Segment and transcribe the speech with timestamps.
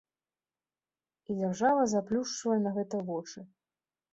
[1.29, 3.39] І дзяржава заплюшчвае на гэта вочы.